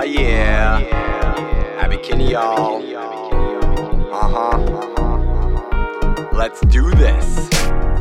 [0.00, 0.78] Oh yeah.
[1.78, 2.82] Abbot Kinney, y'all.
[4.10, 4.56] Uh huh.
[6.32, 7.50] Let's do this.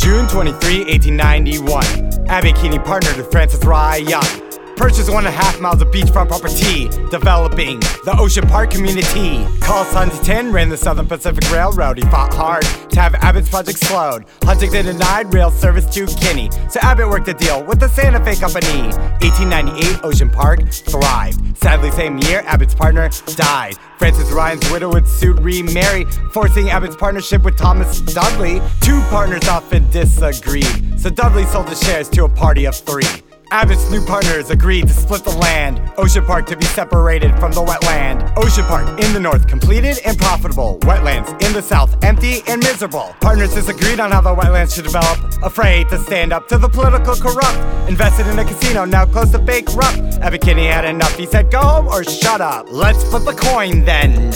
[0.00, 2.28] June 23, 1891.
[2.28, 4.39] Abbot Kinney partnered with Francis Ryan.
[4.80, 9.46] Purchased one and a half miles of beachfront property, developing the Ocean Park community.
[9.60, 11.98] Carl Huntington ran the Southern Pacific Railroad.
[11.98, 14.24] He fought hard to have Abbot's project slowed.
[14.42, 18.36] Huntington denied rail service to Kinney, so Abbot worked a deal with the Santa Fe
[18.36, 18.88] Company.
[19.20, 21.58] 1898, Ocean Park thrived.
[21.58, 23.76] Sadly, same year, Abbot's partner died.
[23.98, 28.62] Francis Ryan's widow would suit remarry, forcing Abbot's partnership with Thomas Dudley.
[28.80, 33.04] Two partners often disagreed, so Dudley sold his shares to a party of three.
[33.52, 35.80] Abbot's new partners agreed to split the land.
[35.98, 38.32] Ocean Park to be separated from the wetland.
[38.36, 40.78] Ocean Park in the north, completed and profitable.
[40.82, 43.12] Wetlands in the south, empty and miserable.
[43.20, 45.18] Partners disagreed on how the wetlands should develop.
[45.42, 47.58] Afraid to stand up to the political corrupt.
[47.88, 49.98] Invested in a casino, now close to bankrupt.
[50.22, 51.16] Abbot Kinney had enough.
[51.16, 52.66] He said, go home or shut up.
[52.70, 54.30] Let's flip the coin then.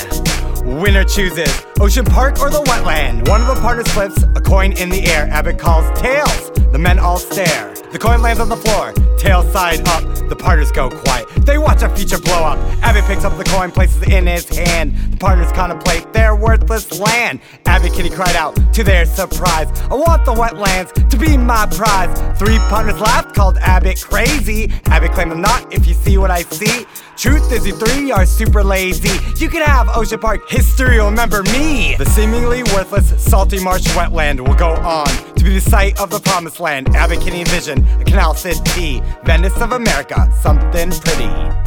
[0.64, 3.28] Winner chooses Ocean Park or the wetland.
[3.28, 5.28] One of the partners flips a coin in the air.
[5.30, 6.50] Abbot calls tails.
[6.72, 7.74] The men all stare.
[7.92, 10.02] The coin lands on the floor, tail side up.
[10.28, 11.28] The partners go quiet.
[11.46, 12.58] They watch a future blow up.
[12.82, 14.96] Abbot picks up the coin, places it in his hand.
[15.12, 17.38] The partners contemplate their worthless land.
[17.66, 22.10] Abbot Kinney cried out to their surprise, I want the wetlands to be my prize.
[22.36, 24.72] Three partners laughed, called Abbot crazy.
[24.86, 26.84] Abbot claimed them not, if you see what I see.
[27.16, 29.18] Truth is, you three are super lazy.
[29.36, 31.94] You can have Ocean Park, history remember me.
[31.96, 36.18] The seemingly worthless salty marsh wetland will go on to be the site of the
[36.18, 36.88] promised land.
[36.96, 41.63] Abbot Kinney envisioned a canal city, Venice of America, something pretty.